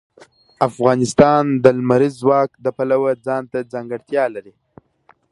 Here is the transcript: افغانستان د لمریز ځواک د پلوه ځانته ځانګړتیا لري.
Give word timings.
افغانستان 0.67 1.43
د 1.63 1.65
لمریز 1.77 2.13
ځواک 2.21 2.49
د 2.65 2.67
پلوه 2.77 3.11
ځانته 3.27 3.57
ځانګړتیا 3.73 4.23
لري. 4.35 4.53